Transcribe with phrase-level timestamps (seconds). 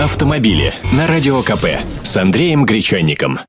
[0.00, 1.66] Автомобили на Радио КП
[2.02, 3.40] с Андреем Гречанником.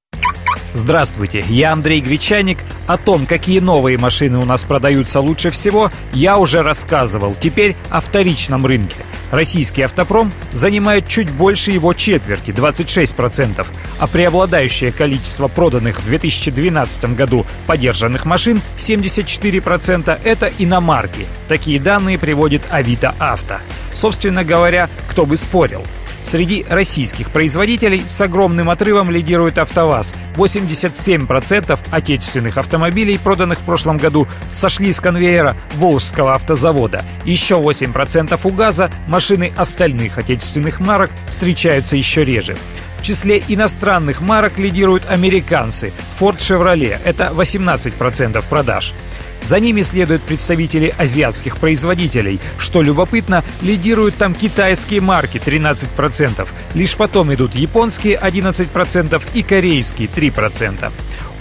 [0.74, 2.60] Здравствуйте, я Андрей Гречаник.
[2.86, 7.34] О том, какие новые машины у нас продаются лучше всего, я уже рассказывал.
[7.34, 8.98] Теперь о вторичном рынке.
[9.32, 13.66] Российский автопром занимает чуть больше его четверти, 26%,
[13.98, 21.26] а преобладающее количество проданных в 2012 году подержанных машин, 74%, это иномарки.
[21.48, 23.60] Такие данные приводит Авито Авто.
[23.94, 25.84] Собственно говоря, кто бы спорил.
[26.24, 30.16] Среди российских производителей с огромным отрывом лидирует АвтоВАЗ.
[30.36, 37.04] 87% отечественных автомобилей, проданных в прошлом году, сошли с конвейера Волжского автозавода.
[37.26, 42.58] Еще 8% у ГАЗа, машины остальных отечественных марок встречаются еще реже.
[43.00, 45.92] В числе иностранных марок лидируют американцы.
[46.18, 48.94] Ford Chevrolet– это 18% продаж.
[49.44, 52.40] За ними следуют представители азиатских производителей.
[52.58, 56.48] Что любопытно, лидируют там китайские марки 13%.
[56.74, 60.92] Лишь потом идут японские 11% и корейские 3%.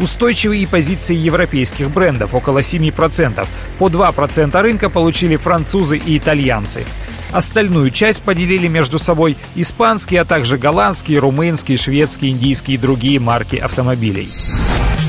[0.01, 3.47] Устойчивые позиции европейских брендов около 7%.
[3.79, 6.85] По 2% рынка получили французы и итальянцы.
[7.31, 13.57] Остальную часть поделили между собой испанские, а также голландские, румынские, шведские, индийские и другие марки
[13.57, 14.29] автомобилей.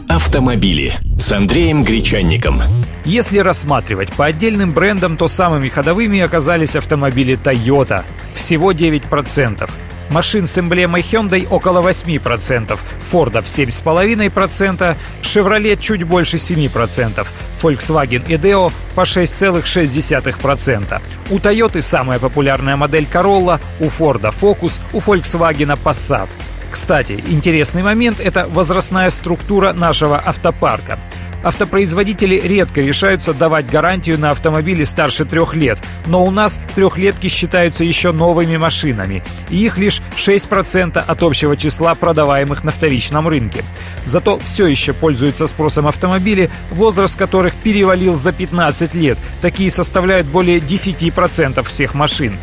[0.09, 2.61] Автомобили с Андреем Гречанником.
[3.05, 8.03] Если рассматривать по отдельным брендам, то самыми ходовыми оказались автомобили Toyota.
[8.35, 9.69] Всего 9%.
[10.09, 12.77] Машин с эмблемой Hyundai около 8%,
[13.11, 17.25] Ford в 7,5%, Chevrolet чуть больше 7%,
[17.61, 21.01] Volkswagen и Deo по 6,6%.
[21.31, 26.29] У Toyota самая популярная модель Corolla, у Ford Focus, у Volkswagen Passat.
[26.73, 30.97] Кстати, интересный момент– это возрастная структура нашего автопарка.
[31.43, 37.83] Автопроизводители редко решаются давать гарантию на автомобили старше трех лет, но у нас трехлетки считаются
[37.83, 39.21] еще новыми машинами,
[39.51, 43.63] и их лишь 6% от общего числа продаваемых на вторичном рынке.
[44.05, 49.19] Зато все еще пользуются спросом автомобили, возраст которых перевалил за 15 лет.
[49.43, 52.35] Такие составляют более 10% всех машин.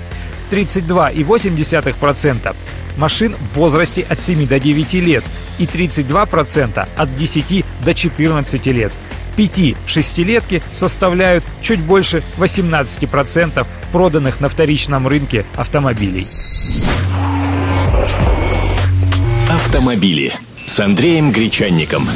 [0.50, 2.55] 32,8%
[2.97, 5.25] машин в возрасте от 7 до 9 лет
[5.59, 8.93] и 32% от 10 до 14 лет.
[9.37, 16.27] 5-6-летки составляют чуть больше 18% проданных на вторичном рынке автомобилей.
[19.49, 20.34] Автомобили
[20.66, 22.06] с Андреем Гречанником.